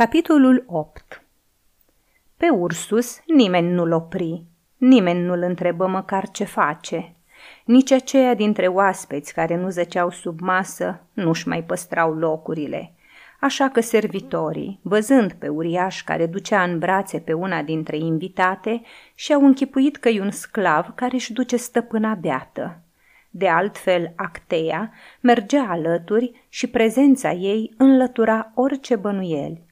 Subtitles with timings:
[0.00, 1.22] Capitolul 8
[2.36, 4.44] Pe Ursus nimeni nu-l opri,
[4.76, 7.14] nimeni nu-l întrebă măcar ce face.
[7.64, 12.92] Nici aceia dintre oaspeți care nu zăceau sub masă nu-și mai păstrau locurile.
[13.40, 18.82] Așa că servitorii, văzând pe uriaș care ducea în brațe pe una dintre invitate,
[19.14, 22.80] și-au închipuit că e un sclav care își duce stăpâna beată.
[23.30, 29.68] De altfel, Acteia mergea alături și prezența ei înlătura orice bănuieli.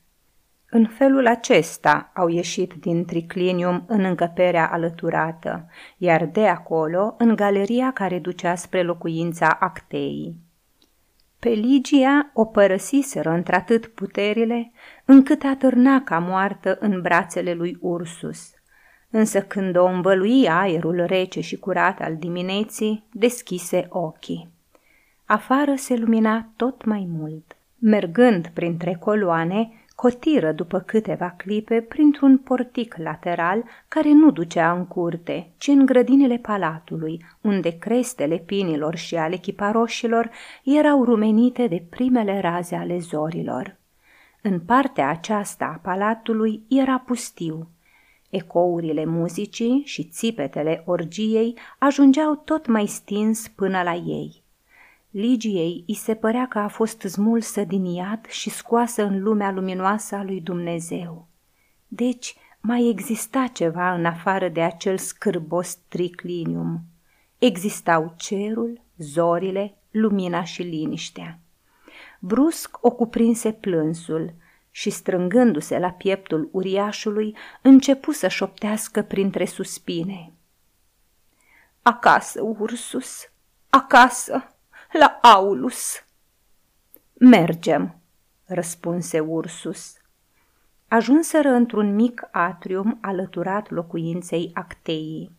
[0.71, 7.93] În felul acesta au ieșit din triclinium în încăperea alăturată, iar de acolo în galeria
[7.93, 10.37] care ducea spre locuința Acteii.
[11.39, 14.73] Pe Ligia o părăsiseră într-atât puterile,
[15.05, 18.51] încât atârna ca moartă în brațele lui Ursus.
[19.11, 24.49] Însă când o învălui aerul rece și curat al dimineții, deschise ochii.
[25.25, 27.57] Afară se lumina tot mai mult.
[27.79, 35.51] Mergând printre coloane, cotiră după câteva clipe printr-un portic lateral care nu ducea în curte,
[35.57, 40.31] ci în grădinile palatului, unde crestele pinilor și ale chiparoșilor
[40.65, 43.77] erau rumenite de primele raze ale zorilor.
[44.43, 47.69] În partea aceasta a palatului era pustiu.
[48.31, 54.43] Ecourile muzicii și țipetele orgiei ajungeau tot mai stins până la ei.
[55.11, 60.15] Ligiei îi se părea că a fost smulsă din iad și scoasă în lumea luminoasă
[60.15, 61.27] a lui Dumnezeu.
[61.89, 66.81] Deci mai exista ceva în afară de acel scârbos triclinium.
[67.39, 71.39] Existau cerul, zorile, lumina și liniștea.
[72.21, 74.35] Brusc o cuprinse plânsul
[74.71, 80.33] și, strângându-se la pieptul uriașului, începu să șoptească printre suspine.
[81.83, 83.31] Acasă, Ursus,
[83.71, 84.58] acasă!
[84.93, 86.05] La Aulus.
[87.15, 88.01] Mergem,
[88.45, 89.97] răspunse Ursus.
[90.89, 95.37] Ajunseră într-un mic atrium alăturat locuinței Acteii.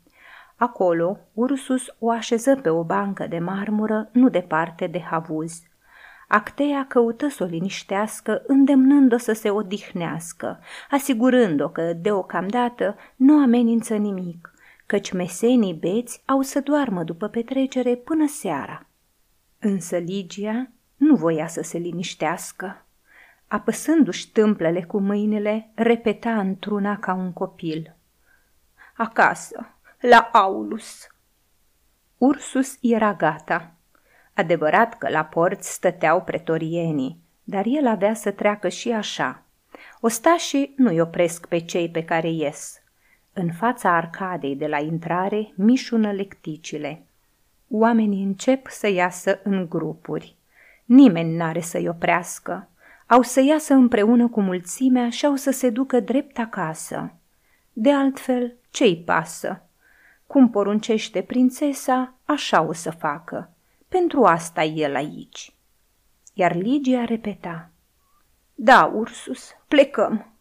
[0.56, 5.62] Acolo, Ursus o așeză pe o bancă de marmură nu departe de havuz.
[6.28, 10.60] Acteia căută să o liniștească, îndemnând-o să se odihnească,
[10.90, 14.54] asigurând-o că, deocamdată, nu amenință nimic,
[14.86, 18.89] căci mesenii beți au să doarmă după petrecere până seara.
[19.62, 22.86] Însă Ligia nu voia să se liniștească.
[23.48, 27.96] Apăsându-și tâmplele cu mâinile, repeta într-una ca un copil.
[28.96, 31.08] Acasă, la Aulus.
[32.18, 33.72] Ursus era gata.
[34.34, 39.44] Adevărat că la porți stăteau pretorienii, dar el avea să treacă și așa.
[40.00, 42.82] Ostașii nu-i opresc pe cei pe care ies.
[43.34, 47.04] În fața arcadei de la intrare mișună lecticile–
[47.70, 50.36] Oamenii încep să iasă în grupuri.
[50.86, 52.70] Nimeni n-are să-i oprească.
[53.08, 57.14] Au să iasă împreună cu mulțimea și au să se ducă drept acasă.
[57.74, 59.62] De altfel, ce-i pasă?
[60.28, 63.50] Cum poruncește prințesa, așa o să facă.
[63.88, 65.54] Pentru asta e el aici.
[66.34, 67.70] Iar Ligia repeta.
[68.56, 70.32] Da, Ursus, plecăm.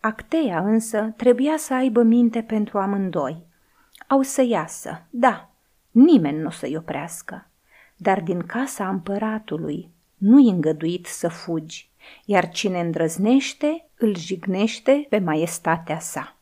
[0.00, 3.46] Acteia însă trebuia să aibă minte pentru amândoi.
[4.06, 5.50] Au să iasă, da,
[5.90, 7.50] nimeni nu o să-i oprească.
[7.96, 11.90] Dar din casa împăratului nu-i îngăduit să fugi,
[12.24, 16.36] iar cine îndrăznește îl jignește pe maestatea sa.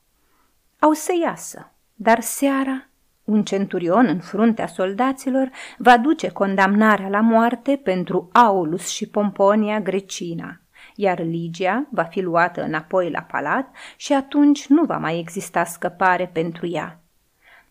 [0.79, 2.89] Au să iasă, dar seara
[3.25, 10.61] un centurion în fruntea soldaților va duce condamnarea la moarte pentru Aulus și Pomponia Grecina,
[10.95, 16.31] iar Ligia va fi luată înapoi la palat și atunci nu va mai exista scăpare
[16.33, 17.01] pentru ea.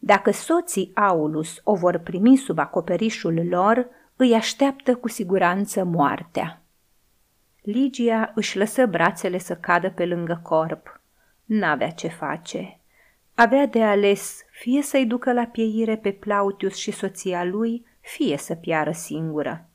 [0.07, 6.61] Dacă soții Aulus o vor primi sub acoperișul lor, îi așteaptă cu siguranță moartea.
[7.61, 11.01] Ligia își lăsă brațele să cadă pe lângă corp.
[11.45, 12.79] N-avea ce face.
[13.35, 18.55] Avea de ales fie să-i ducă la pieire pe Plautius și soția lui, fie să
[18.55, 19.69] piară singură.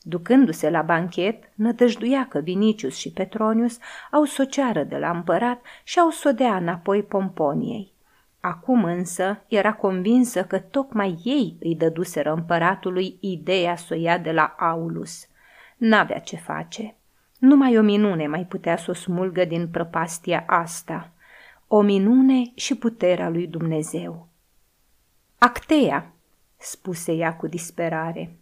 [0.00, 3.78] Ducându-se la banchet, nădăjduia că Vinicius și Petronius
[4.10, 7.92] au soceară de la împărat și au sodea înapoi Pomponiei.
[8.44, 14.32] Acum însă era convinsă că tocmai ei îi dăduseră împăratului ideea să o ia de
[14.32, 15.26] la Aulus.
[15.76, 16.94] N-avea ce face.
[17.38, 21.10] Numai o minune mai putea să o smulgă din prăpastia asta.
[21.66, 24.28] O minune și puterea lui Dumnezeu.
[25.38, 26.12] Acteia,
[26.56, 28.36] spuse ea cu disperare.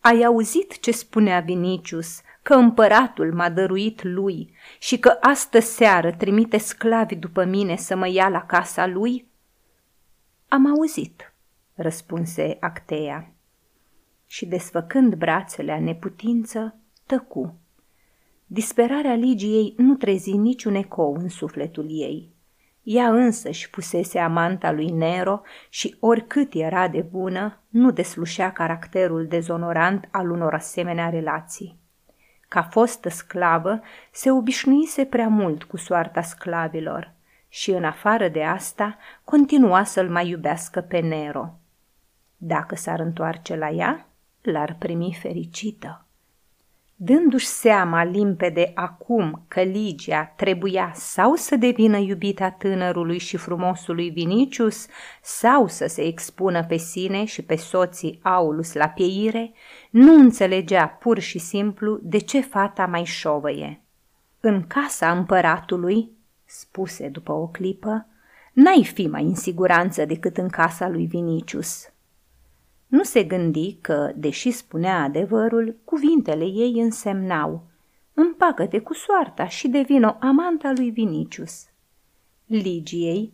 [0.00, 6.58] Ai auzit ce spunea Vinicius, că împăratul m-a dăruit lui și că astă seară trimite
[6.58, 9.26] sclavi după mine să mă ia la casa lui?
[10.48, 11.32] Am auzit,
[11.74, 13.32] răspunse Acteia.
[14.26, 16.76] Și desfăcând brațele a neputință,
[17.06, 17.54] tăcu.
[18.46, 22.28] Disperarea Ligiei nu trezi niciun ecou în sufletul ei.
[22.82, 29.26] Ea însă își pusese amanta lui Nero și oricât era de bună, nu deslușea caracterul
[29.26, 31.82] dezonorant al unor asemenea relații.
[32.54, 33.80] Ca fostă sclavă,
[34.10, 37.12] se obișnuise prea mult cu soarta sclavilor
[37.48, 41.58] și, în afară de asta, continua să-l mai iubească pe Nero.
[42.36, 44.06] Dacă s-ar întoarce la ea,
[44.42, 46.03] l-ar primi fericită.
[46.96, 54.86] Dându-și seama limpede acum că Ligia trebuia sau să devină iubita tânărului și frumosului Vinicius,
[55.22, 59.52] sau să se expună pe sine și pe soții Aulus la pieire,
[59.90, 63.80] nu înțelegea pur și simplu de ce fata mai șovăie.
[64.40, 66.10] În casa împăratului,
[66.44, 68.06] spuse după o clipă,
[68.52, 71.93] n-ai fi mai în siguranță decât în casa lui Vinicius.
[72.86, 77.72] Nu se gândi că, deși spunea adevărul, cuvintele ei însemnau
[78.14, 81.66] Împacă-te cu soarta și devino amanta lui Vinicius.
[82.46, 83.32] Ligiei,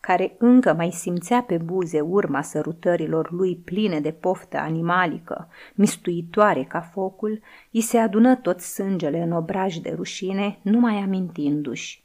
[0.00, 6.80] care încă mai simțea pe buze urma sărutărilor lui pline de poftă animalică, mistuitoare ca
[6.80, 7.40] focul,
[7.72, 12.04] îi se adună tot sângele în obraj de rușine, numai amintindu-și.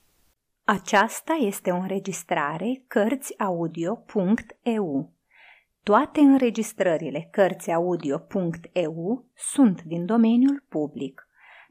[0.63, 5.11] Aceasta este o înregistrare Cărțiaudio.eu
[5.83, 11.25] toate înregistrările Cărțiaudio.eu sunt din domeniul public.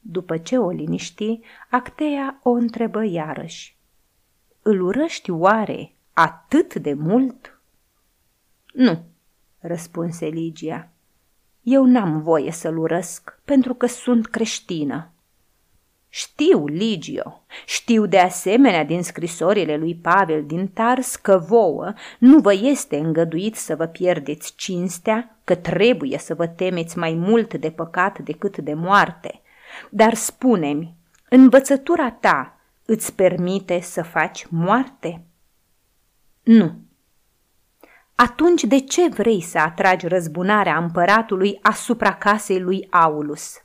[0.00, 1.40] După ce o liniști,
[1.70, 3.76] Actea o întrebă iarăși.
[4.62, 7.60] Îl urăști oare atât de mult?
[8.72, 9.04] Nu,
[9.58, 10.88] răspunse Ligia.
[11.62, 15.11] Eu n-am voie să-l urăsc pentru că sunt creștină.
[16.14, 22.54] Știu, Ligio, știu de asemenea din scrisorile lui Pavel din Tars că vouă nu vă
[22.54, 28.18] este îngăduit să vă pierdeți cinstea, că trebuie să vă temeți mai mult de păcat
[28.18, 29.40] decât de moarte.
[29.90, 30.94] Dar spune-mi,
[31.28, 35.24] învățătura ta îți permite să faci moarte?
[36.42, 36.74] Nu.
[38.14, 43.62] Atunci de ce vrei să atragi răzbunarea împăratului asupra casei lui Aulus?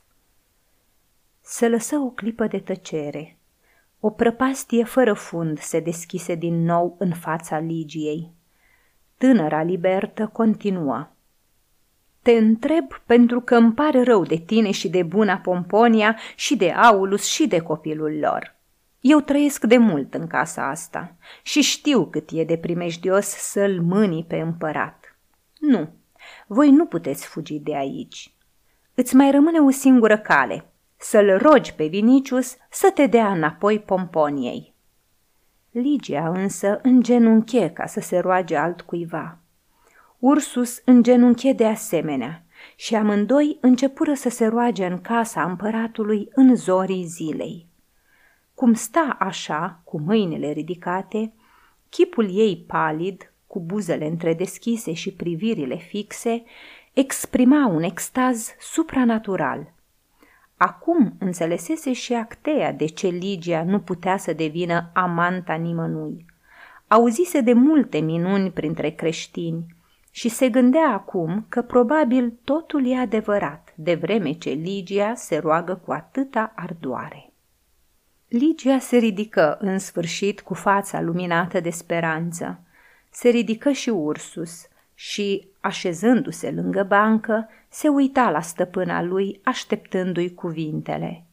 [1.50, 3.36] Se lăsă o clipă de tăcere.
[4.00, 8.30] O prăpastie fără fund se deschise din nou în fața Ligiei.
[9.16, 11.08] Tânăra libertă continuă.
[12.22, 16.70] Te întreb pentru că îmi pare rău de tine și de buna Pomponia și de
[16.70, 18.56] Aulus și de copilul lor.
[19.00, 24.24] Eu trăiesc de mult în casa asta și știu cât e de primejdios să-l mâni
[24.24, 25.16] pe împărat.
[25.58, 25.88] Nu,
[26.46, 28.34] voi nu puteți fugi de aici.
[28.94, 30.64] Îți mai rămâne o singură cale–
[31.00, 34.74] să-l rogi pe Vinicius să te dea înapoi pomponiei.
[35.70, 39.38] Ligia însă îngenunche ca să se roage altcuiva.
[40.18, 42.44] Ursus îngenunche de asemenea
[42.76, 47.66] și amândoi începură să se roage în casa împăratului în zorii zilei.
[48.54, 51.32] Cum sta așa, cu mâinile ridicate,
[51.88, 56.44] chipul ei palid, cu buzele întredeschise și privirile fixe,
[56.92, 59.72] exprima un extaz supranatural–
[60.58, 66.26] Acum înțelesese și Actea de ce Ligia nu putea să devină amanta nimănui.
[66.88, 69.66] Auzise de multe minuni printre creștini
[70.10, 75.74] și se gândea acum că probabil totul e adevărat, de vreme ce Ligia se roagă
[75.84, 77.32] cu atâta ardoare.
[78.28, 82.60] Ligia se ridică în sfârșit cu fața luminată de speranță.
[83.10, 84.68] Se ridică și Ursus
[85.00, 91.24] și, așezându-se lângă bancă, se uita la stăpâna lui, așteptându-i cuvintele.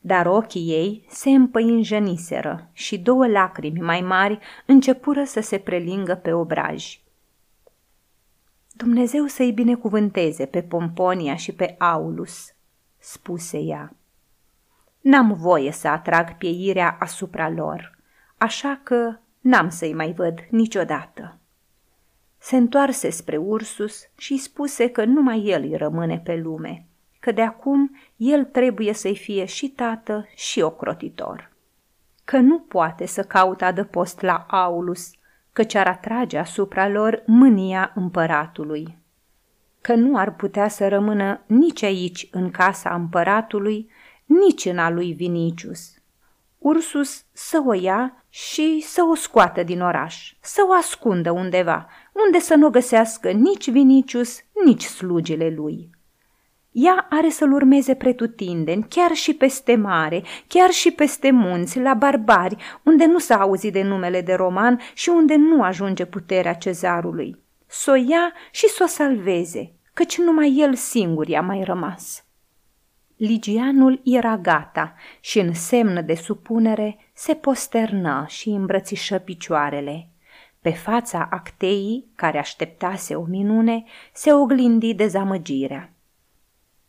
[0.00, 6.32] Dar ochii ei se împăinjeniseră și două lacrimi mai mari începură să se prelingă pe
[6.32, 7.00] obraj.
[8.72, 12.54] Dumnezeu să-i binecuvânteze pe Pomponia și pe Aulus,
[12.98, 13.94] spuse ea.
[15.00, 17.98] N-am voie să atrag pieirea asupra lor,
[18.38, 21.39] așa că n-am să-i mai văd niciodată.
[22.42, 26.86] Se întoarse spre Ursus și spuse că numai el îi rămâne pe lume,
[27.18, 31.52] că de acum el trebuie să-i fie și tată și ocrotitor.
[32.24, 35.10] Că nu poate să caute adăpost la Aulus,
[35.52, 38.98] căci ar atrage asupra lor mânia împăratului.
[39.80, 43.90] Că nu ar putea să rămână nici aici în casa împăratului,
[44.24, 45.94] nici în a lui Vinicius.
[46.58, 51.88] Ursus să o ia și să o scoată din oraș, să o ascundă undeva,
[52.26, 55.90] unde să nu găsească nici Vinicius, nici slugile lui.
[56.72, 62.56] Ea are să-l urmeze pretutindeni, chiar și peste mare, chiar și peste munți, la barbari,
[62.84, 67.36] unde nu s-a auzit de numele de roman și unde nu ajunge puterea cezarului.
[67.66, 72.24] S-o ia și s-o salveze, căci numai el singur i-a mai rămas.
[73.16, 80.09] Ligianul era gata și în semn de supunere se posternă și îmbrățișă picioarele.
[80.60, 85.92] Pe fața acteii, care așteptase o minune, se oglindi dezamăgirea.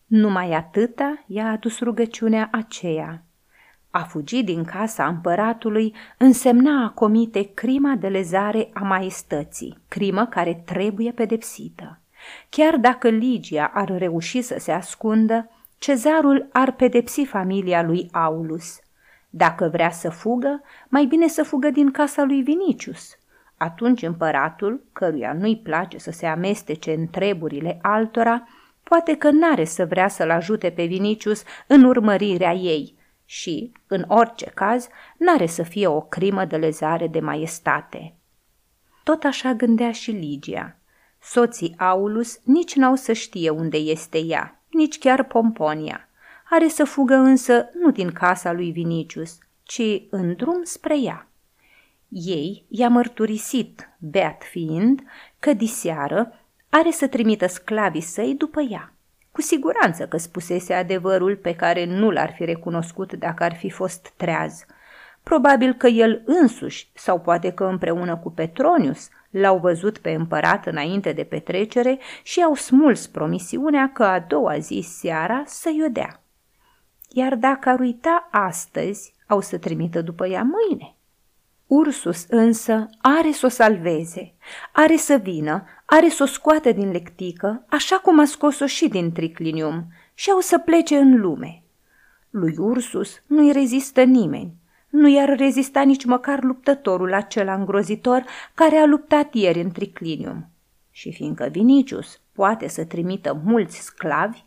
[0.06, 3.24] Numai atâta i-a adus rugăciunea aceea.
[3.90, 10.62] A fugi din casa împăratului însemna a comite crima de lezare a maestății, crimă care
[10.66, 12.00] trebuie pedepsită.
[12.50, 18.80] Chiar dacă Ligia ar reuși să se ascundă, cezarul ar pedepsi familia lui Aulus.
[19.30, 23.18] Dacă vrea să fugă, mai bine să fugă din casa lui Vinicius.
[23.62, 28.48] Atunci împăratul, căruia nu-i place să se amestece în treburile altora,
[28.84, 34.46] poate că n-are să vrea să-l ajute pe Vinicius în urmărirea ei și, în orice
[34.46, 34.88] caz,
[35.18, 38.15] n-are să fie o crimă de lezare de maestate.
[39.03, 40.75] Tot așa gândea și Ligia.
[41.20, 46.10] Soții Aulus nici n-au să știe unde este ea, nici chiar Pomponia.
[46.50, 51.25] Are să fugă însă nu din casa lui Vinicius, ci în drum spre ea.
[52.13, 55.03] Ei i-a mărturisit, beat fiind,
[55.39, 56.34] că diseară
[56.70, 58.94] are să trimită sclavii săi după ea.
[59.32, 64.13] Cu siguranță că spusese adevărul pe care nu l-ar fi recunoscut dacă ar fi fost
[64.18, 64.65] treaz.
[65.24, 71.12] Probabil că el însuși, sau poate că împreună cu Petronius, l-au văzut pe împărat înainte
[71.12, 76.22] de petrecere și au smuls promisiunea că a doua zi seara să-i o dea.
[77.10, 80.96] Iar dacă ar uita astăzi, au să trimită după ea mâine.
[81.74, 84.34] Ursus însă are să o salveze,
[84.72, 89.12] are să vină, are să o scoată din lectică, așa cum a scos-o și din
[89.12, 91.63] triclinium, și au să plece în lume.
[92.30, 94.54] Lui Ursus nu-i rezistă nimeni,
[94.90, 98.24] nu i-ar rezista nici măcar luptătorul acela îngrozitor
[98.54, 100.50] care a luptat ieri în triclinium.
[100.90, 104.44] Și fiindcă Vinicius poate să trimită mulți sclavi,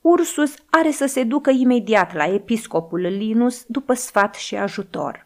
[0.00, 5.25] Ursus are să se ducă imediat la episcopul Linus după sfat și ajutor.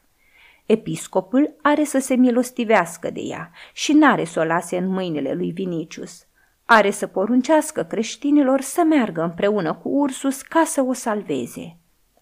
[0.71, 5.50] Episcopul are să se milostivească de ea și n-are să o lase în mâinile lui
[5.50, 6.27] Vinicius.
[6.65, 11.77] Are să poruncească creștinilor să meargă împreună cu Ursus ca să o salveze.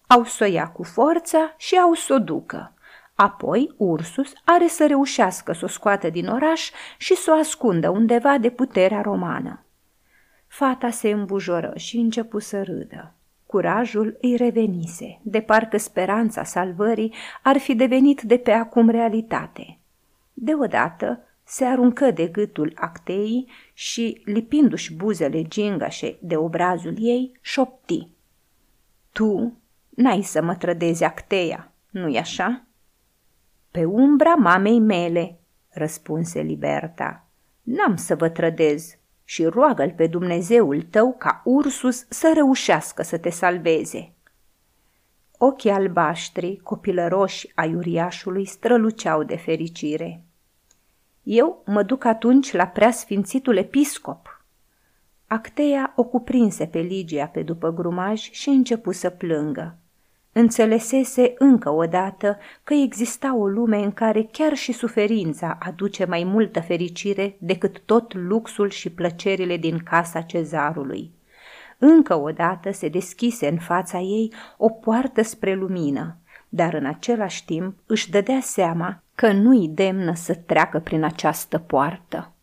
[0.07, 2.73] Au să o ia cu forța și au să o ducă.
[3.15, 8.37] Apoi Ursus are să reușească să o scoată din oraș și să o ascundă undeva
[8.37, 9.65] de puterea romană.
[10.47, 13.13] Fata se îmbujoră și începu să râdă.
[13.49, 17.13] Curajul îi revenise, de parcă speranța salvării
[17.43, 19.77] ar fi devenit de pe acum realitate.
[20.33, 28.07] Deodată se aruncă de gâtul acteii și, lipindu-și buzele gingașe de obrazul ei, șopti.
[29.11, 29.57] Tu
[29.89, 32.63] n-ai să mă trădezi acteia, nu-i așa?"
[33.71, 35.39] Pe umbra mamei mele,"
[35.69, 37.27] răspunse Liberta.
[37.61, 38.97] N-am să vă trădez,
[39.29, 44.13] și roagă-l pe Dumnezeul tău ca Ursus să reușească să te salveze.
[45.37, 50.23] Ochii albaștri, copilăroși ai uriașului, străluceau de fericire.
[51.23, 54.43] Eu mă duc atunci la preasfințitul episcop.
[55.27, 59.77] Acteia o cuprinse pe Ligia pe după grumaj și începu să plângă.
[60.39, 66.23] Înțelesese încă o dată că exista o lume în care chiar și suferința aduce mai
[66.23, 71.11] multă fericire decât tot luxul și plăcerile din casa cezarului.
[71.77, 76.17] Încă o dată se deschise în fața ei o poartă spre lumină,
[76.49, 82.33] dar în același timp își dădea seama că nu-i demnă să treacă prin această poartă.